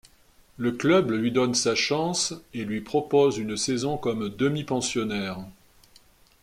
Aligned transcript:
Le 0.57 0.71
club 0.71 1.11
lui 1.11 1.31
donne 1.31 1.53
sa 1.53 1.75
chance 1.75 2.33
et 2.55 2.65
lui 2.65 2.81
propose 2.81 3.37
une 3.37 3.55
saison 3.55 3.97
comme 3.99 4.29
demi-pensionnaire. 4.29 5.37